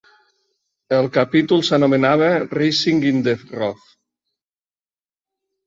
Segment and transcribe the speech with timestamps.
[0.99, 3.87] El capítol s'anomenava "Raising The Roof".